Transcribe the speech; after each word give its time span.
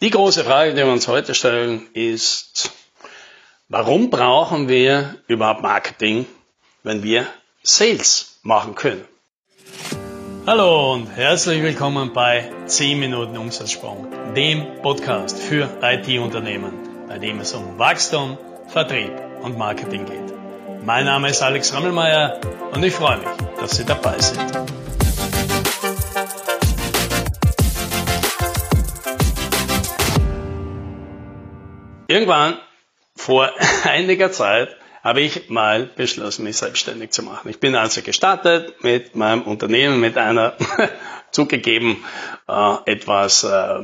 Die 0.00 0.10
große 0.10 0.44
Frage, 0.44 0.74
die 0.74 0.76
wir 0.76 0.92
uns 0.92 1.08
heute 1.08 1.34
stellen, 1.34 1.88
ist, 1.92 2.70
warum 3.68 4.10
brauchen 4.10 4.68
wir 4.68 5.16
überhaupt 5.26 5.62
Marketing, 5.62 6.24
wenn 6.84 7.02
wir 7.02 7.26
Sales 7.64 8.38
machen 8.44 8.76
können? 8.76 9.04
Hallo 10.46 10.92
und 10.92 11.08
herzlich 11.08 11.64
willkommen 11.64 12.12
bei 12.12 12.48
10 12.66 13.00
Minuten 13.00 13.36
Umsatzsprung, 13.36 14.06
dem 14.36 14.80
Podcast 14.82 15.36
für 15.36 15.68
IT-Unternehmen, 15.82 16.74
bei 17.08 17.18
dem 17.18 17.40
es 17.40 17.52
um 17.54 17.76
Wachstum, 17.76 18.38
Vertrieb 18.68 19.10
und 19.42 19.58
Marketing 19.58 20.06
geht. 20.06 20.32
Mein 20.84 21.06
Name 21.06 21.28
ist 21.28 21.42
Alex 21.42 21.74
Rammelmeier 21.74 22.40
und 22.72 22.84
ich 22.84 22.94
freue 22.94 23.18
mich, 23.18 23.28
dass 23.58 23.72
Sie 23.72 23.84
dabei 23.84 24.20
sind. 24.20 24.87
Irgendwann 32.08 32.58
vor 33.14 33.50
einiger 33.84 34.32
Zeit 34.32 34.74
habe 35.04 35.20
ich 35.20 35.48
mal 35.48 35.84
beschlossen, 35.84 36.44
mich 36.44 36.56
selbstständig 36.56 37.10
zu 37.10 37.22
machen. 37.22 37.48
Ich 37.48 37.60
bin 37.60 37.76
also 37.76 38.02
gestartet 38.02 38.82
mit 38.82 39.14
meinem 39.14 39.42
Unternehmen, 39.42 40.00
mit 40.00 40.16
einer 40.16 40.56
zugegeben 41.30 42.02
äh, 42.48 42.76
etwas 42.86 43.44
äh, 43.44 43.80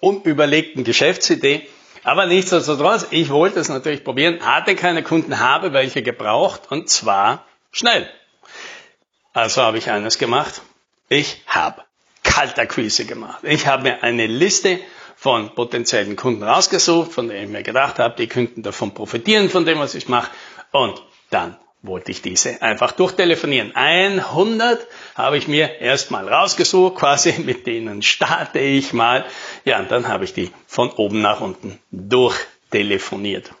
unüberlegten 0.00 0.84
Geschäftsidee. 0.84 1.66
Aber 2.02 2.26
nichtsdestotrotz, 2.26 3.06
ich 3.10 3.30
wollte 3.30 3.60
es 3.60 3.68
natürlich 3.68 4.04
probieren, 4.04 4.44
hatte 4.44 4.74
keine 4.74 5.02
Kunden, 5.02 5.38
habe 5.38 5.72
welche 5.72 6.02
gebraucht 6.02 6.70
und 6.70 6.90
zwar 6.90 7.46
schnell. 7.72 8.06
Also 9.32 9.62
habe 9.62 9.78
ich 9.78 9.90
eines 9.90 10.18
gemacht. 10.18 10.60
Ich 11.08 11.40
habe 11.46 11.82
Kaltakquise 12.24 13.04
gemacht. 13.06 13.38
Ich 13.42 13.66
habe 13.68 13.84
mir 13.84 14.02
eine 14.02 14.26
Liste 14.26 14.80
von 15.16 15.54
potenziellen 15.54 16.16
Kunden 16.16 16.42
rausgesucht, 16.42 17.12
von 17.12 17.28
denen 17.28 17.44
ich 17.44 17.50
mir 17.50 17.62
gedacht 17.62 17.98
habe, 17.98 18.16
die 18.16 18.26
könnten 18.26 18.62
davon 18.62 18.94
profitieren, 18.94 19.48
von 19.48 19.64
dem, 19.64 19.78
was 19.78 19.94
ich 19.94 20.08
mache. 20.08 20.30
Und 20.72 21.02
dann 21.30 21.56
wollte 21.84 22.10
ich 22.10 22.22
diese 22.22 22.62
einfach 22.62 22.92
durchtelefonieren. 22.92 23.74
100 23.74 24.86
habe 25.14 25.36
ich 25.36 25.48
mir 25.48 25.80
erstmal 25.80 26.28
rausgesucht, 26.28 26.96
quasi 26.96 27.34
mit 27.44 27.66
denen 27.66 28.02
starte 28.02 28.58
ich 28.58 28.92
mal. 28.92 29.24
Ja, 29.64 29.78
und 29.78 29.90
dann 29.90 30.08
habe 30.08 30.24
ich 30.24 30.32
die 30.32 30.50
von 30.66 30.90
oben 30.90 31.20
nach 31.20 31.40
unten 31.40 31.78
durchtelefoniert. 31.90 33.52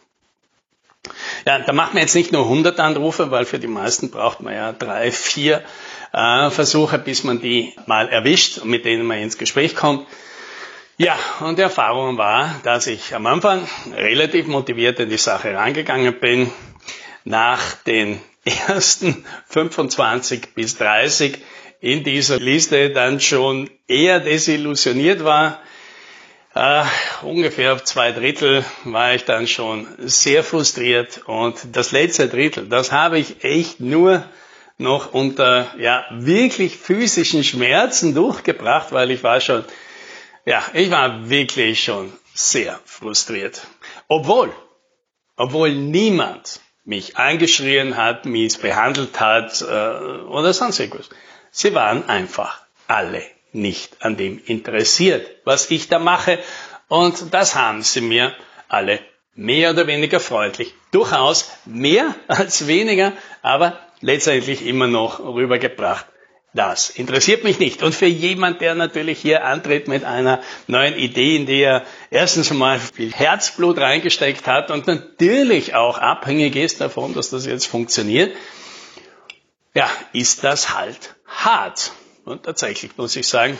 Ja, 1.46 1.58
da 1.58 1.72
macht 1.74 1.92
man 1.92 2.02
jetzt 2.02 2.14
nicht 2.14 2.32
nur 2.32 2.44
100 2.44 2.80
Anrufe, 2.80 3.30
weil 3.30 3.44
für 3.44 3.58
die 3.58 3.66
meisten 3.66 4.10
braucht 4.10 4.40
man 4.40 4.54
ja 4.54 4.72
drei, 4.72 5.12
vier 5.12 5.62
äh, 6.12 6.50
Versuche, 6.50 6.98
bis 6.98 7.24
man 7.24 7.40
die 7.40 7.74
mal 7.86 8.08
erwischt 8.08 8.58
und 8.58 8.70
mit 8.70 8.86
denen 8.86 9.04
man 9.04 9.18
ins 9.18 9.36
Gespräch 9.36 9.76
kommt. 9.76 10.06
Ja, 10.96 11.18
und 11.40 11.58
die 11.58 11.62
Erfahrung 11.62 12.18
war, 12.18 12.60
dass 12.62 12.86
ich 12.86 13.16
am 13.16 13.26
Anfang 13.26 13.66
relativ 13.96 14.46
motiviert 14.46 15.00
in 15.00 15.08
die 15.08 15.16
Sache 15.16 15.52
rangegangen 15.52 16.20
bin. 16.20 16.52
Nach 17.24 17.60
den 17.84 18.20
ersten 18.68 19.24
25 19.48 20.54
bis 20.54 20.76
30 20.76 21.38
in 21.80 22.04
dieser 22.04 22.38
Liste 22.38 22.90
dann 22.90 23.18
schon 23.18 23.70
eher 23.88 24.20
desillusioniert 24.20 25.24
war. 25.24 25.60
Uh, 26.54 26.84
ungefähr 27.22 27.72
auf 27.72 27.82
zwei 27.82 28.12
Drittel 28.12 28.64
war 28.84 29.16
ich 29.16 29.24
dann 29.24 29.48
schon 29.48 29.88
sehr 29.98 30.44
frustriert 30.44 31.22
und 31.26 31.56
das 31.72 31.90
letzte 31.90 32.28
Drittel, 32.28 32.68
das 32.68 32.92
habe 32.92 33.18
ich 33.18 33.42
echt 33.42 33.80
nur 33.80 34.24
noch 34.78 35.12
unter 35.12 35.74
ja 35.76 36.04
wirklich 36.12 36.76
physischen 36.76 37.42
Schmerzen 37.42 38.14
durchgebracht, 38.14 38.92
weil 38.92 39.10
ich 39.10 39.24
war 39.24 39.40
schon 39.40 39.64
ja, 40.44 40.62
ich 40.72 40.90
war 40.90 41.28
wirklich 41.28 41.82
schon 41.82 42.12
sehr 42.34 42.80
frustriert. 42.84 43.66
Obwohl, 44.08 44.52
obwohl 45.36 45.74
niemand 45.74 46.60
mich 46.84 47.16
angeschrien 47.16 47.96
hat, 47.96 48.26
mich 48.26 48.58
behandelt 48.58 49.18
hat 49.20 49.62
äh, 49.62 49.64
oder 49.64 50.52
sonst 50.52 50.78
irgendwas. 50.80 51.08
Sie 51.50 51.74
waren 51.74 52.08
einfach 52.08 52.60
alle 52.86 53.22
nicht 53.52 54.04
an 54.04 54.16
dem 54.16 54.40
interessiert, 54.44 55.30
was 55.44 55.70
ich 55.70 55.88
da 55.88 55.98
mache. 55.98 56.38
Und 56.88 57.32
das 57.32 57.54
haben 57.54 57.82
sie 57.82 58.00
mir 58.00 58.34
alle 58.68 59.00
mehr 59.34 59.70
oder 59.70 59.86
weniger 59.86 60.20
freundlich, 60.20 60.74
durchaus 60.90 61.50
mehr 61.64 62.14
als 62.28 62.66
weniger, 62.66 63.12
aber 63.42 63.78
letztendlich 64.00 64.66
immer 64.66 64.86
noch 64.86 65.20
rübergebracht, 65.20 66.06
das 66.54 66.88
interessiert 66.88 67.42
mich 67.42 67.58
nicht. 67.58 67.82
Und 67.82 67.94
für 67.94 68.06
jemand, 68.06 68.60
der 68.60 68.76
natürlich 68.76 69.18
hier 69.18 69.44
antritt 69.44 69.88
mit 69.88 70.04
einer 70.04 70.40
neuen 70.68 70.94
Idee, 70.94 71.34
in 71.36 71.46
die 71.46 71.60
er 71.60 71.84
erstens 72.10 72.52
mal 72.52 72.78
viel 72.78 73.12
Herzblut 73.12 73.78
reingesteckt 73.78 74.46
hat 74.46 74.70
und 74.70 74.86
natürlich 74.86 75.74
auch 75.74 75.98
abhängig 75.98 76.54
ist 76.54 76.80
davon, 76.80 77.12
dass 77.12 77.30
das 77.30 77.44
jetzt 77.44 77.66
funktioniert, 77.66 78.36
ja, 79.74 79.90
ist 80.12 80.44
das 80.44 80.76
halt 80.76 81.16
hart. 81.26 81.90
Und 82.24 82.44
tatsächlich 82.44 82.96
muss 82.96 83.16
ich 83.16 83.26
sagen, 83.26 83.58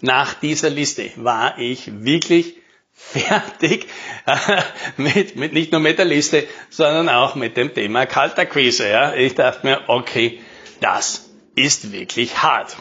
nach 0.00 0.34
dieser 0.34 0.70
Liste 0.70 1.10
war 1.16 1.58
ich 1.58 2.04
wirklich 2.04 2.54
fertig 2.92 3.88
mit, 4.96 5.34
mit 5.34 5.52
nicht 5.52 5.72
nur 5.72 5.80
mit 5.80 5.98
der 5.98 6.04
Liste, 6.04 6.46
sondern 6.70 7.08
auch 7.08 7.34
mit 7.34 7.56
dem 7.56 7.74
Thema 7.74 8.06
Kalterquise. 8.06 8.88
Ja. 8.88 9.14
Ich 9.14 9.34
dachte 9.34 9.66
mir, 9.66 9.82
okay, 9.88 10.40
das 10.80 11.25
ist 11.56 11.92
wirklich 11.92 12.42
hart. 12.42 12.76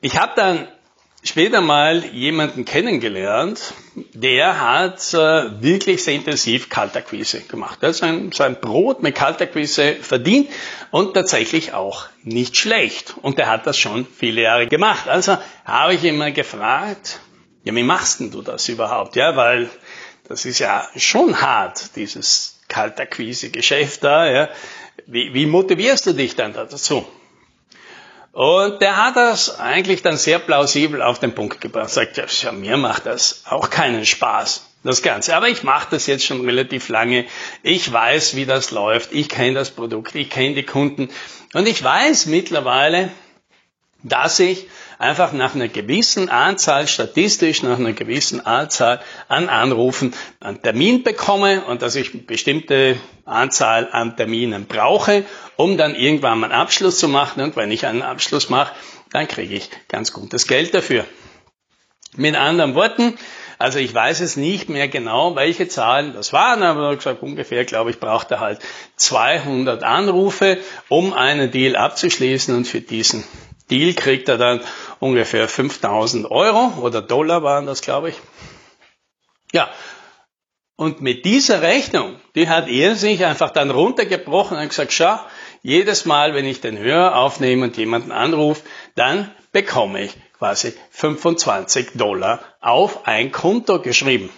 Ich 0.00 0.18
habe 0.18 0.32
dann 0.36 0.68
später 1.22 1.60
mal 1.60 2.04
jemanden 2.04 2.64
kennengelernt, 2.64 3.74
der 4.12 4.60
hat 4.60 5.14
äh, 5.14 5.62
wirklich 5.62 6.02
sehr 6.04 6.14
intensiv 6.14 6.68
Kaltakquise 6.68 7.40
gemacht. 7.40 7.78
Er 7.82 7.88
hat 7.88 7.96
sein, 7.96 8.30
sein 8.32 8.60
Brot 8.60 9.02
mit 9.02 9.14
Kaltakquise 9.14 9.94
verdient 9.94 10.50
und 10.90 11.14
tatsächlich 11.14 11.72
auch 11.72 12.06
nicht 12.22 12.56
schlecht. 12.56 13.14
Und 13.20 13.38
er 13.38 13.48
hat 13.48 13.66
das 13.66 13.78
schon 13.78 14.06
viele 14.06 14.42
Jahre 14.42 14.66
gemacht. 14.66 15.08
Also 15.08 15.38
habe 15.64 15.94
ich 15.94 16.04
ihn 16.04 16.16
mal 16.16 16.32
gefragt, 16.32 17.20
ja, 17.64 17.74
wie 17.74 17.82
machst 17.82 18.20
denn 18.20 18.30
du 18.30 18.42
das 18.42 18.68
überhaupt? 18.68 19.16
Ja, 19.16 19.36
weil 19.36 19.68
das 20.28 20.44
ist 20.44 20.58
ja 20.58 20.88
schon 20.96 21.40
hart, 21.40 21.96
dieses 21.96 22.60
Kaltakquise-Geschäft 22.68 24.04
da. 24.04 24.30
Ja. 24.30 24.48
Wie, 25.06 25.32
wie 25.32 25.46
motivierst 25.46 26.06
du 26.06 26.12
dich 26.12 26.34
dann 26.34 26.52
dazu? 26.52 27.06
Und 28.32 28.82
der 28.82 28.96
hat 28.96 29.16
das 29.16 29.58
eigentlich 29.58 30.02
dann 30.02 30.16
sehr 30.16 30.38
plausibel 30.38 31.00
auf 31.00 31.20
den 31.20 31.34
Punkt 31.34 31.60
gebracht. 31.60 31.90
Sagt, 31.90 32.18
ja, 32.42 32.52
mir 32.52 32.76
macht 32.76 33.06
das 33.06 33.44
auch 33.46 33.70
keinen 33.70 34.04
Spaß, 34.04 34.66
das 34.82 35.00
Ganze. 35.02 35.34
Aber 35.36 35.48
ich 35.48 35.62
mache 35.62 35.88
das 35.92 36.06
jetzt 36.06 36.26
schon 36.26 36.44
relativ 36.44 36.88
lange. 36.88 37.24
Ich 37.62 37.90
weiß, 37.90 38.36
wie 38.36 38.44
das 38.44 38.72
läuft. 38.72 39.12
Ich 39.12 39.28
kenne 39.28 39.54
das 39.54 39.70
Produkt, 39.70 40.14
ich 40.14 40.28
kenne 40.28 40.54
die 40.54 40.64
Kunden. 40.64 41.08
Und 41.54 41.66
ich 41.66 41.82
weiß 41.82 42.26
mittlerweile, 42.26 43.10
dass 44.02 44.38
ich 44.38 44.66
einfach 44.98 45.32
nach 45.32 45.54
einer 45.54 45.68
gewissen 45.68 46.28
Anzahl, 46.28 46.88
statistisch 46.88 47.62
nach 47.62 47.78
einer 47.78 47.92
gewissen 47.92 48.44
Anzahl 48.44 49.00
an 49.28 49.48
Anrufen 49.48 50.14
einen 50.40 50.60
Termin 50.60 51.04
bekomme 51.04 51.64
und 51.64 51.80
dass 51.82 51.94
ich 51.94 52.26
bestimmte 52.26 52.98
Anzahl 53.26 53.88
an 53.92 54.16
Terminen 54.16 54.66
brauche, 54.66 55.24
um 55.56 55.76
dann 55.76 55.94
irgendwann 55.94 56.40
mal 56.40 56.50
einen 56.50 56.60
Abschluss 56.60 56.98
zu 56.98 57.08
machen. 57.08 57.42
Und 57.42 57.56
wenn 57.56 57.70
ich 57.70 57.86
einen 57.86 58.02
Abschluss 58.02 58.48
mache, 58.48 58.74
dann 59.12 59.28
kriege 59.28 59.54
ich 59.54 59.68
ganz 59.88 60.12
gutes 60.12 60.46
Geld 60.46 60.74
dafür. 60.74 61.04
Mit 62.16 62.34
anderen 62.34 62.74
Worten, 62.74 63.18
also 63.58 63.78
ich 63.78 63.92
weiß 63.92 64.20
es 64.20 64.36
nicht 64.36 64.68
mehr 64.68 64.88
genau, 64.88 65.34
welche 65.34 65.68
Zahlen 65.68 66.12
das 66.12 66.32
waren, 66.32 66.62
aber 66.62 66.92
ich 66.92 66.98
gesagt, 66.98 67.22
ungefähr, 67.22 67.64
glaube 67.64 67.90
ich, 67.90 68.00
braucht 68.00 68.30
er 68.30 68.40
halt 68.40 68.60
200 68.96 69.82
Anrufe, 69.82 70.58
um 70.88 71.12
einen 71.12 71.50
Deal 71.50 71.76
abzuschließen 71.76 72.54
und 72.54 72.66
für 72.66 72.80
diesen 72.80 73.24
Deal 73.70 73.94
kriegt 73.94 74.28
er 74.28 74.38
dann 74.38 74.60
ungefähr 75.00 75.48
5000 75.48 76.30
Euro 76.30 76.74
oder 76.80 77.02
Dollar 77.02 77.42
waren 77.42 77.66
das, 77.66 77.80
glaube 77.80 78.10
ich. 78.10 78.16
Ja. 79.52 79.68
Und 80.76 81.00
mit 81.00 81.24
dieser 81.24 81.62
Rechnung, 81.62 82.16
die 82.34 82.48
hat 82.48 82.68
er 82.68 82.96
sich 82.96 83.24
einfach 83.24 83.50
dann 83.50 83.70
runtergebrochen 83.70 84.58
und 84.58 84.68
gesagt, 84.68 84.92
schau, 84.92 85.18
jedes 85.62 86.04
Mal, 86.04 86.34
wenn 86.34 86.44
ich 86.44 86.60
den 86.60 86.78
Hörer 86.78 87.16
aufnehme 87.16 87.64
und 87.64 87.76
jemanden 87.78 88.12
anrufe, 88.12 88.62
dann 88.94 89.30
bekomme 89.52 90.04
ich 90.04 90.12
quasi 90.38 90.74
25 90.90 91.92
Dollar 91.94 92.40
auf 92.60 93.06
ein 93.06 93.32
Konto 93.32 93.80
geschrieben. 93.80 94.28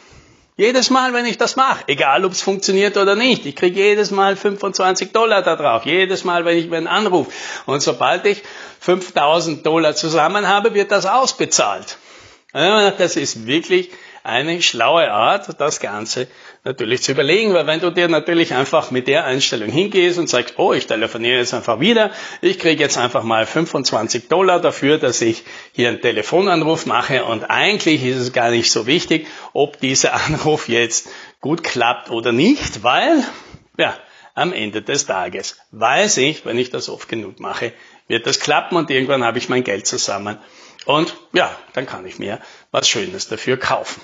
Jedes 0.56 0.90
Mal, 0.90 1.12
wenn 1.12 1.26
ich 1.26 1.38
das 1.38 1.56
mache, 1.56 1.84
egal 1.86 2.24
ob 2.24 2.32
es 2.32 2.40
funktioniert 2.40 2.96
oder 2.96 3.14
nicht, 3.14 3.46
ich 3.46 3.54
kriege 3.54 3.80
jedes 3.80 4.10
Mal 4.10 4.36
25 4.36 5.12
Dollar 5.12 5.42
da 5.42 5.56
drauf, 5.56 5.86
jedes 5.86 6.24
Mal, 6.24 6.44
wenn 6.44 6.58
ich 6.58 6.72
einen 6.72 6.86
anrufe. 6.86 7.30
Und 7.66 7.80
sobald 7.80 8.24
ich 8.26 8.42
5000 8.80 9.66
Dollar 9.66 9.94
zusammen 9.94 10.48
habe, 10.48 10.74
wird 10.74 10.90
das 10.92 11.06
ausbezahlt. 11.06 11.98
Das 12.52 13.16
ist 13.16 13.46
wirklich 13.46 13.90
eine 14.28 14.60
schlaue 14.60 15.10
Art, 15.10 15.58
das 15.58 15.80
Ganze 15.80 16.28
natürlich 16.62 17.02
zu 17.02 17.12
überlegen, 17.12 17.54
weil 17.54 17.66
wenn 17.66 17.80
du 17.80 17.90
dir 17.90 18.08
natürlich 18.08 18.52
einfach 18.52 18.90
mit 18.90 19.08
der 19.08 19.24
Einstellung 19.24 19.70
hingehst 19.70 20.18
und 20.18 20.28
sagst, 20.28 20.58
oh, 20.58 20.74
ich 20.74 20.86
telefoniere 20.86 21.38
jetzt 21.38 21.54
einfach 21.54 21.80
wieder, 21.80 22.10
ich 22.42 22.58
kriege 22.58 22.82
jetzt 22.82 22.98
einfach 22.98 23.22
mal 23.22 23.46
25 23.46 24.28
Dollar 24.28 24.60
dafür, 24.60 24.98
dass 24.98 25.22
ich 25.22 25.44
hier 25.72 25.88
einen 25.88 26.02
Telefonanruf 26.02 26.84
mache 26.84 27.24
und 27.24 27.44
eigentlich 27.44 28.04
ist 28.04 28.18
es 28.18 28.32
gar 28.34 28.50
nicht 28.50 28.70
so 28.70 28.86
wichtig, 28.86 29.26
ob 29.54 29.80
dieser 29.80 30.12
Anruf 30.26 30.68
jetzt 30.68 31.08
gut 31.40 31.64
klappt 31.64 32.10
oder 32.10 32.32
nicht, 32.32 32.82
weil, 32.82 33.24
ja, 33.78 33.96
am 34.34 34.52
Ende 34.52 34.82
des 34.82 35.06
Tages 35.06 35.58
weiß 35.72 36.18
ich, 36.18 36.44
wenn 36.44 36.58
ich 36.58 36.70
das 36.70 36.88
oft 36.90 37.08
genug 37.08 37.40
mache, 37.40 37.72
wird 38.08 38.26
das 38.26 38.40
klappen 38.40 38.76
und 38.76 38.90
irgendwann 38.90 39.24
habe 39.24 39.38
ich 39.38 39.48
mein 39.48 39.64
Geld 39.64 39.86
zusammen 39.86 40.38
und 40.84 41.16
ja, 41.32 41.50
dann 41.72 41.86
kann 41.86 42.06
ich 42.06 42.18
mir 42.18 42.40
was 42.70 42.88
Schönes 42.88 43.28
dafür 43.28 43.56
kaufen. 43.56 44.00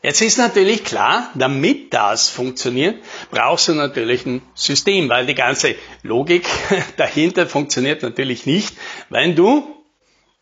Jetzt 0.00 0.20
ist 0.20 0.38
natürlich 0.38 0.84
klar, 0.84 1.30
damit 1.34 1.92
das 1.92 2.28
funktioniert, 2.28 3.02
brauchst 3.32 3.66
du 3.66 3.74
natürlich 3.74 4.24
ein 4.26 4.42
System, 4.54 5.08
weil 5.08 5.26
die 5.26 5.34
ganze 5.34 5.74
Logik 6.02 6.46
dahinter 6.96 7.46
funktioniert 7.46 8.02
natürlich 8.02 8.46
nicht, 8.46 8.76
wenn 9.10 9.34
du 9.34 9.66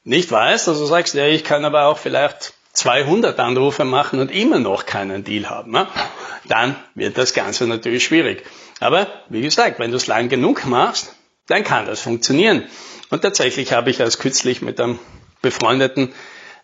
nicht 0.04 0.30
weißt, 0.30 0.68
also 0.68 0.84
sagst, 0.84 1.14
ja, 1.14 1.26
ich 1.26 1.42
kann 1.42 1.64
aber 1.64 1.86
auch 1.86 1.98
vielleicht 1.98 2.52
200 2.74 3.38
Anrufe 3.40 3.84
machen 3.84 4.20
und 4.20 4.30
immer 4.30 4.58
noch 4.58 4.84
keinen 4.84 5.24
Deal 5.24 5.48
haben, 5.48 5.72
ne? 5.72 5.88
dann 6.46 6.76
wird 6.94 7.16
das 7.16 7.32
Ganze 7.32 7.66
natürlich 7.66 8.04
schwierig. 8.04 8.44
Aber 8.80 9.06
wie 9.30 9.40
gesagt, 9.40 9.78
wenn 9.78 9.90
du 9.90 9.96
es 9.96 10.06
lang 10.06 10.28
genug 10.28 10.66
machst, 10.66 11.14
dann 11.46 11.64
kann 11.64 11.86
das 11.86 12.00
funktionieren. 12.00 12.64
Und 13.08 13.22
tatsächlich 13.22 13.72
habe 13.72 13.88
ich 13.88 14.00
erst 14.00 14.20
kürzlich 14.20 14.60
mit 14.60 14.78
einem 14.80 14.98
befreundeten 15.40 16.12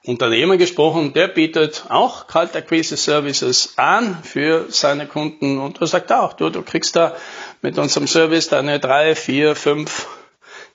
Unternehmer 0.04 0.56
gesprochen, 0.56 1.12
der 1.12 1.28
bietet 1.28 1.84
auch 1.88 2.26
Kaltakquise 2.26 2.96
Services 2.96 3.74
an 3.76 4.20
für 4.24 4.66
seine 4.68 5.06
Kunden 5.06 5.60
und 5.60 5.80
er 5.80 5.86
sagt 5.86 6.10
auch, 6.10 6.32
du, 6.32 6.50
du 6.50 6.62
kriegst 6.62 6.96
da 6.96 7.14
mit 7.60 7.78
unserem 7.78 8.08
Service 8.08 8.48
deine 8.48 8.80
drei, 8.80 9.14
vier, 9.14 9.54
fünf 9.54 10.08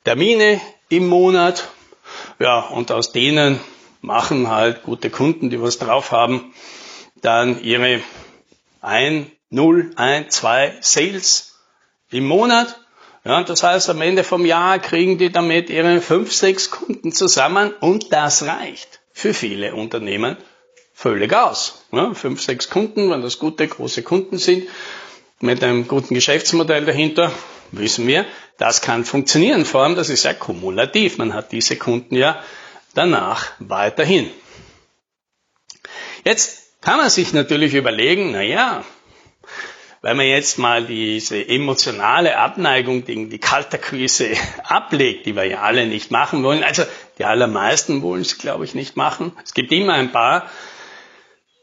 Termine 0.06 0.62
im 0.88 1.08
Monat. 1.08 1.68
Ja, 2.40 2.60
und 2.68 2.90
aus 2.94 3.12
denen 3.12 3.60
machen 4.00 4.50
halt 4.50 4.84
gute 4.84 5.10
Kunden, 5.10 5.50
die 5.50 5.62
was 5.62 5.78
drauf 5.78 6.14
haben, 6.14 6.54
dann 7.22 7.62
ihre 7.62 8.00
ein, 8.82 9.30
null, 9.50 9.92
ein, 9.98 10.30
zwei 10.30 10.78
Sales 10.80 11.60
im 12.12 12.26
Monat. 12.26 12.80
Ja, 13.26 13.44
das 13.44 13.62
heißt, 13.62 13.90
am 13.90 14.00
Ende 14.00 14.24
vom 14.24 14.46
Jahr 14.46 14.80
kriegen 14.80 15.18
die 15.18 15.34
damit 15.34 15.70
ihre 15.70 16.00
fünf, 16.00 16.32
sechs 16.32 16.72
Kunden 16.72 17.12
zusammen 17.12 17.74
und 17.82 18.14
das 18.14 18.44
reicht 18.44 19.02
für 19.18 19.34
viele 19.34 19.74
Unternehmen 19.74 20.38
völlig 20.94 21.34
aus. 21.34 21.84
Ja, 21.92 22.14
fünf, 22.14 22.40
sechs 22.40 22.70
Kunden, 22.70 23.10
wenn 23.10 23.24
das 23.24 23.40
gute, 23.40 23.68
große 23.68 24.04
Kunden 24.04 24.38
sind, 24.38 24.68
mit 25.40 25.64
einem 25.64 25.88
guten 25.88 26.14
Geschäftsmodell 26.14 26.86
dahinter, 26.86 27.32
wissen 27.72 28.06
wir, 28.06 28.28
das 28.60 28.82
kann 28.82 29.06
funktionieren. 29.06 29.66
Vor 29.66 29.82
allem, 29.82 29.96
das 29.96 30.10
ist 30.10 30.24
ja 30.24 30.36
kumulativ. 30.36 31.18
Man 31.18 31.34
hat 31.34 31.52
diese 31.52 31.78
Kunden 31.78 32.16
ja 32.16 32.44
danach 32.94 33.54
weiterhin. 33.58 34.30
Jetzt 36.24 36.82
kann 36.82 36.98
man 36.98 37.10
sich 37.10 37.34
natürlich 37.34 37.74
überlegen, 37.74 38.34
na 38.34 38.44
ja, 38.44 38.84
wenn 40.04 40.16
man 40.16 40.28
jetzt 40.28 40.60
mal 40.60 40.86
diese 40.86 41.48
emotionale 41.48 42.38
Abneigung 42.38 43.04
gegen 43.04 43.32
die 43.32 43.40
Kalterquise 43.40 44.30
ablegt, 44.64 45.26
die 45.26 45.36
wir 45.36 45.46
ja 45.46 45.62
alle 45.62 45.88
nicht 45.88 46.12
machen 46.12 46.44
wollen, 46.44 46.64
also 46.64 46.84
die 47.18 47.26
allermeisten 47.26 48.02
wollen 48.02 48.22
es, 48.22 48.38
glaube 48.38 48.66
ich, 48.66 48.76
nicht 48.76 48.96
machen. 48.96 49.32
Es 49.44 49.54
gibt 49.54 49.72
immer 49.72 49.94
ein 49.94 50.12
paar, 50.12 50.50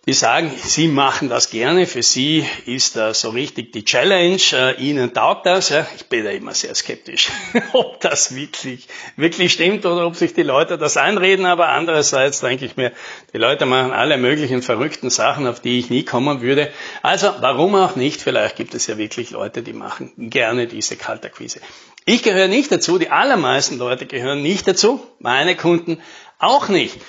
die 0.07 0.13
sagen, 0.13 0.53
sie 0.57 0.89
machen 0.89 1.31
das 1.31 1.49
gerne, 1.49 1.87
für 1.87 2.03
sie 2.03 2.47
ist 2.67 2.95
das 2.97 3.23
so 3.23 3.31
richtig 3.31 3.73
die 3.73 3.85
Challenge, 3.85 4.39
äh, 4.53 4.77
ihnen 4.77 5.15
taugt 5.15 5.47
das. 5.47 5.73
Ich 5.97 6.07
bin 6.07 6.25
da 6.25 6.31
immer 6.31 6.53
sehr 6.53 6.75
skeptisch, 6.75 7.31
ob 7.73 8.01
das 8.01 8.35
wirklich, 8.35 8.87
wirklich 9.17 9.53
stimmt 9.53 9.87
oder 9.87 10.07
ob 10.07 10.17
sich 10.17 10.35
die 10.35 10.43
Leute 10.43 10.77
das 10.77 10.99
einreden, 10.99 11.47
aber 11.47 11.71
andererseits 11.71 12.41
denke 12.41 12.67
ich 12.67 12.77
mir, 12.77 12.93
die 13.33 13.39
Leute 13.39 13.65
machen 13.65 13.93
alle 13.93 14.19
möglichen 14.19 14.61
verrückten 14.61 15.09
Sachen, 15.09 15.47
auf 15.47 15.61
die 15.61 15.79
ich 15.79 15.89
nie 15.89 16.05
kommen 16.05 16.43
würde. 16.43 16.71
Also 17.03 17.33
warum 17.41 17.75
auch 17.75 17.97
nicht, 17.97 18.21
vielleicht 18.21 18.57
gibt 18.57 18.75
es 18.75 18.87
ja 18.87 18.99
wirklich 18.99 19.31
Leute, 19.31 19.63
die 19.63 19.73
machen 19.73 20.13
gerne 20.31 20.67
diese 20.67 20.97
Kalterquise. 20.97 21.61
Ich 22.05 22.23
gehöre 22.23 22.49
nicht 22.49 22.71
dazu, 22.71 22.99
die 22.99 23.09
allermeisten 23.09 23.79
Leute 23.79 24.05
gehören 24.05 24.43
nicht 24.43 24.69
dazu, 24.69 25.01
meine 25.19 25.57
Kunden 25.57 26.03
auch 26.39 26.69
nicht. 26.69 27.01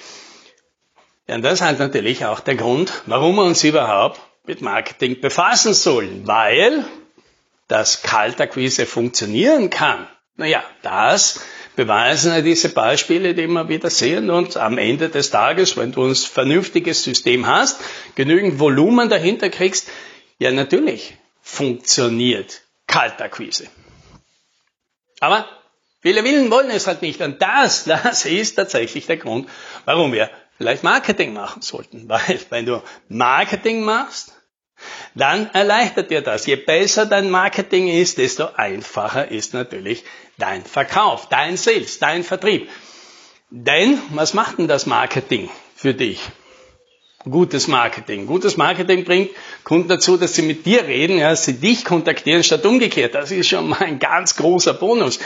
Ja, 1.28 1.36
und 1.36 1.42
das 1.42 1.56
ist 1.56 1.62
halt 1.62 1.80
natürlich 1.80 2.26
auch 2.26 2.40
der 2.40 2.56
Grund, 2.56 2.92
warum 3.08 3.36
wir 3.36 3.44
uns 3.44 3.64
überhaupt 3.64 4.20
mit 4.46 4.62
Marketing 4.62 5.20
befassen 5.22 5.74
sollen, 5.74 6.28
weil 6.28 6.86
das 7.68 8.04
Kaltakquise 8.04 8.86
funktionieren 8.86 9.72
kann. 9.72 10.08
Naja, 10.38 10.64
das 10.84 11.40
beweisen 11.76 12.32
ja 12.32 12.42
diese 12.42 12.70
Beispiele, 12.70 13.34
die 13.34 13.48
wir 13.48 13.70
wieder 13.70 13.90
sehen 13.90 14.30
und 14.30 14.58
am 14.58 14.78
Ende 14.78 15.10
des 15.10 15.32
Tages, 15.32 15.78
wenn 15.78 15.92
du 15.92 16.06
ein 16.06 16.16
vernünftiges 16.16 17.04
System 17.04 17.48
hast, 17.48 17.80
genügend 18.16 18.60
Volumen 18.60 19.10
dahinter 19.10 19.50
kriegst, 19.50 19.90
ja 20.38 20.52
natürlich 20.52 21.18
funktioniert 21.42 22.62
Kaltakquise. 22.88 23.68
Aber 25.20 25.48
viele 26.02 26.24
Willen 26.24 26.52
wollen 26.52 26.70
es 26.70 26.88
halt 26.88 27.02
nicht 27.02 27.22
und 27.22 27.42
das, 27.42 27.84
das 27.86 28.26
ist 28.26 28.56
tatsächlich 28.56 29.08
der 29.08 29.18
Grund, 29.18 29.50
warum 29.86 30.14
wir 30.14 30.30
vielleicht 30.58 30.84
Marketing 30.84 31.34
machen 31.34 31.62
sollten. 31.62 32.08
Weil 32.10 32.40
wenn 32.50 32.66
du 32.66 32.82
Marketing 33.10 33.82
machst, 33.84 34.34
dann 35.14 35.50
erleichtert 35.52 36.12
dir 36.12 36.22
das. 36.22 36.46
Je 36.46 36.58
besser 36.58 37.06
dein 37.06 37.30
Marketing 37.30 37.88
ist, 37.88 38.18
desto 38.18 38.48
einfacher 38.56 39.32
ist 39.32 39.54
natürlich 39.54 40.04
dein 40.38 40.64
Verkauf, 40.64 41.30
dein 41.30 41.56
Sales, 41.56 42.00
dein 42.00 42.24
Vertrieb. 42.24 42.70
Denn 43.50 44.02
was 44.10 44.34
macht 44.34 44.58
denn 44.58 44.68
das 44.68 44.86
Marketing 44.86 45.50
für 45.76 45.94
dich? 45.94 46.20
Gutes 47.24 47.68
Marketing. 47.68 48.28
Gutes 48.28 48.56
Marketing 48.56 49.04
bringt 49.04 49.32
Kunden 49.64 49.88
dazu, 49.88 50.16
dass 50.16 50.36
sie 50.36 50.44
mit 50.44 50.66
dir 50.66 50.86
reden, 50.86 51.18
ja, 51.18 51.36
sie 51.36 51.54
dich 51.54 51.84
kontaktieren 51.84 52.44
statt 52.44 52.66
umgekehrt. 52.66 53.16
Das 53.16 53.32
ist 53.32 53.48
schon 53.48 53.70
mal 53.70 53.82
ein 53.82 53.98
ganz 53.98 54.36
großer 54.36 54.76
Bonus. 54.76 55.20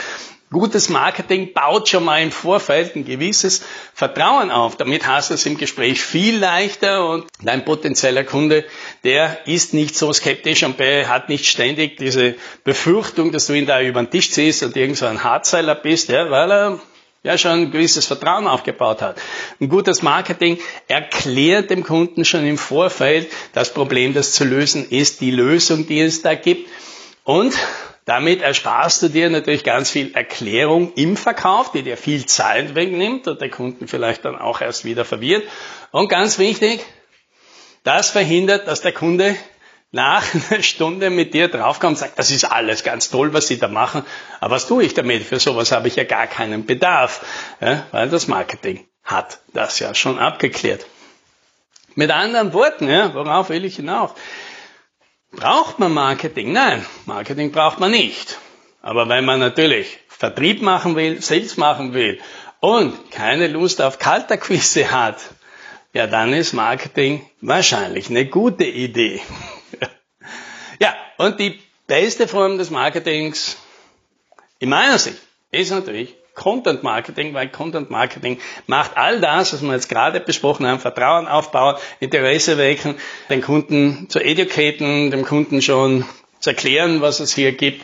Gutes 0.52 0.88
Marketing 0.88 1.52
baut 1.52 1.88
schon 1.88 2.02
mal 2.04 2.20
im 2.20 2.32
Vorfeld 2.32 2.96
ein 2.96 3.04
gewisses 3.04 3.62
Vertrauen 3.94 4.50
auf. 4.50 4.76
Damit 4.76 5.06
hast 5.06 5.30
du 5.30 5.34
es 5.34 5.46
im 5.46 5.56
Gespräch 5.56 6.02
viel 6.02 6.38
leichter 6.38 7.08
und 7.08 7.26
dein 7.40 7.64
potenzieller 7.64 8.24
Kunde, 8.24 8.64
der 9.04 9.46
ist 9.46 9.74
nicht 9.74 9.96
so 9.96 10.12
skeptisch 10.12 10.64
und 10.64 10.76
hat 10.80 11.28
nicht 11.28 11.46
ständig 11.46 11.98
diese 11.98 12.34
Befürchtung, 12.64 13.30
dass 13.30 13.46
du 13.46 13.52
ihn 13.52 13.66
da 13.66 13.80
über 13.80 14.02
den 14.02 14.10
Tisch 14.10 14.32
ziehst 14.32 14.64
und 14.64 14.76
irgend 14.76 14.96
so 14.96 15.06
ein 15.06 15.22
Hardzeiler 15.22 15.76
bist, 15.76 16.08
ja, 16.08 16.28
weil 16.32 16.50
er 16.50 16.80
ja 17.22 17.38
schon 17.38 17.52
ein 17.52 17.70
gewisses 17.70 18.06
Vertrauen 18.06 18.48
aufgebaut 18.48 19.02
hat. 19.02 19.20
Ein 19.60 19.68
gutes 19.68 20.02
Marketing 20.02 20.58
erklärt 20.88 21.70
dem 21.70 21.84
Kunden 21.84 22.24
schon 22.24 22.44
im 22.44 22.58
Vorfeld 22.58 23.30
das 23.52 23.72
Problem, 23.72 24.14
das 24.14 24.32
zu 24.32 24.42
lösen 24.42 24.88
ist, 24.90 25.20
die 25.20 25.30
Lösung, 25.30 25.86
die 25.86 26.00
es 26.00 26.22
da 26.22 26.34
gibt. 26.34 26.68
Und 27.22 27.54
damit 28.04 28.42
ersparst 28.42 29.02
du 29.02 29.08
dir 29.08 29.30
natürlich 29.30 29.64
ganz 29.64 29.90
viel 29.90 30.14
Erklärung 30.14 30.92
im 30.94 31.16
Verkauf, 31.16 31.72
die 31.72 31.82
dir 31.82 31.96
viel 31.96 32.26
Zeit 32.26 32.74
wegnimmt 32.74 33.28
und 33.28 33.40
der 33.40 33.50
Kunden 33.50 33.88
vielleicht 33.88 34.24
dann 34.24 34.36
auch 34.38 34.60
erst 34.60 34.84
wieder 34.84 35.04
verwirrt. 35.04 35.44
Und 35.90 36.08
ganz 36.08 36.38
wichtig, 36.38 36.84
das 37.84 38.10
verhindert, 38.10 38.66
dass 38.66 38.80
der 38.80 38.92
Kunde 38.92 39.36
nach 39.92 40.24
einer 40.50 40.62
Stunde 40.62 41.10
mit 41.10 41.34
dir 41.34 41.48
draufkommt 41.48 41.92
und 41.92 41.98
sagt, 41.98 42.18
das 42.18 42.30
ist 42.30 42.44
alles 42.44 42.84
ganz 42.84 43.10
toll, 43.10 43.32
was 43.32 43.48
Sie 43.48 43.58
da 43.58 43.68
machen, 43.68 44.04
aber 44.40 44.56
was 44.56 44.66
tue 44.66 44.84
ich 44.84 44.94
damit? 44.94 45.24
Für 45.24 45.40
sowas 45.40 45.72
habe 45.72 45.88
ich 45.88 45.96
ja 45.96 46.04
gar 46.04 46.26
keinen 46.26 46.64
Bedarf, 46.66 47.24
ja, 47.60 47.86
weil 47.90 48.08
das 48.08 48.28
Marketing 48.28 48.86
hat 49.04 49.40
das 49.52 49.78
ja 49.78 49.94
schon 49.94 50.18
abgeklärt. 50.18 50.86
Mit 51.96 52.10
anderen 52.10 52.52
Worten, 52.52 52.88
ja, 52.88 53.12
worauf 53.14 53.48
will 53.48 53.64
ich 53.64 53.76
hinaus? 53.76 54.10
Braucht 55.32 55.78
man 55.78 55.92
Marketing? 55.92 56.52
Nein, 56.52 56.84
Marketing 57.06 57.52
braucht 57.52 57.78
man 57.78 57.92
nicht. 57.92 58.38
Aber 58.82 59.08
wenn 59.08 59.24
man 59.24 59.40
natürlich 59.40 59.98
Vertrieb 60.08 60.60
machen 60.62 60.96
will, 60.96 61.22
Sales 61.22 61.56
machen 61.56 61.94
will 61.94 62.20
und 62.60 63.10
keine 63.10 63.46
Lust 63.46 63.80
auf 63.80 63.98
Kalterquise 63.98 64.90
hat, 64.90 65.18
ja, 65.92 66.06
dann 66.06 66.32
ist 66.32 66.52
Marketing 66.52 67.28
wahrscheinlich 67.40 68.10
eine 68.10 68.26
gute 68.26 68.64
Idee. 68.64 69.20
ja, 70.80 70.94
und 71.18 71.40
die 71.40 71.60
beste 71.86 72.28
Form 72.28 72.58
des 72.58 72.70
Marketings 72.70 73.56
in 74.58 74.68
meiner 74.68 74.98
Sicht 74.98 75.18
ist 75.50 75.70
natürlich 75.70 76.14
Content 76.34 76.82
Marketing, 76.82 77.34
weil 77.34 77.48
Content 77.48 77.90
Marketing 77.90 78.38
macht 78.66 78.96
all 78.96 79.20
das, 79.20 79.52
was 79.52 79.62
wir 79.62 79.72
jetzt 79.72 79.88
gerade 79.88 80.20
besprochen 80.20 80.66
haben, 80.66 80.80
Vertrauen 80.80 81.26
aufbauen, 81.26 81.76
Interesse 82.00 82.58
wecken, 82.58 82.96
den 83.28 83.42
Kunden 83.42 84.08
zu 84.08 84.20
educaten, 84.20 85.10
dem 85.10 85.24
Kunden 85.24 85.62
schon 85.62 86.04
zu 86.38 86.50
erklären, 86.50 87.00
was 87.00 87.20
es 87.20 87.34
hier 87.34 87.52
gibt 87.52 87.82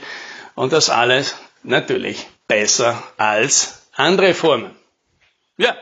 und 0.55 0.73
das 0.73 0.91
alles 0.91 1.37
natürlich 1.63 2.27
besser 2.49 3.03
als 3.17 3.87
andere 3.95 4.35
Formen. 4.35 4.71
Ja. 5.57 5.75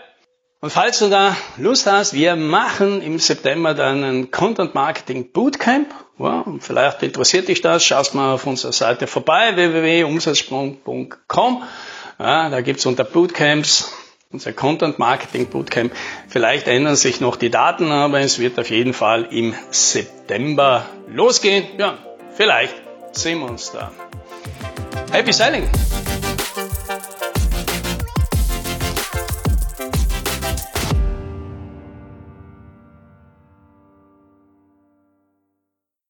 Und 0.61 0.71
falls 0.71 1.01
du 1.01 1.11
da 1.11 1.37
Lust 1.59 1.87
hast, 1.87 2.15
wir 2.15 2.37
machen 2.37 3.03
im 3.03 3.19
September 3.19 3.75
dann 3.75 4.03
ein 4.03 4.31
Content 4.31 4.75
Marketing 4.75 5.31
Bootcamp. 5.31 5.95
Ja, 6.19 6.43
vielleicht 6.61 7.03
interessiert 7.03 7.49
dich 7.49 7.61
das, 7.61 7.85
schaust 7.85 8.15
mal 8.15 8.33
auf 8.33 8.47
unserer 8.47 8.73
Seite 8.73 9.07
vorbei, 9.07 9.57
www.umsatzsprung.com. 9.57 11.65
Ja, 12.19 12.49
da 12.49 12.61
gibt's 12.61 12.87
unter 12.87 13.05
Bootcamps 13.05 13.93
unser 14.35 14.53
Content 14.53 14.99
Marketing 14.99 15.47
Bootcamp. 15.47 15.93
Vielleicht 16.29 16.67
ändern 16.67 16.97
sich 16.97 17.21
noch 17.21 17.37
die 17.37 17.51
Daten, 17.51 17.91
aber 17.91 18.21
es 18.21 18.41
wird 18.41 18.59
auf 18.59 18.69
jeden 18.69 18.93
Fall 18.93 19.29
im 19.31 19.55
September 19.71 20.87
losgehen. 21.09 21.65
Ja, 21.79 21.97
vielleicht 22.37 22.75
sehen 23.13 23.39
wir 23.39 23.49
uns 23.49 23.71
da. 23.71 23.93
Happy 25.13 25.33
Selling! 25.33 25.69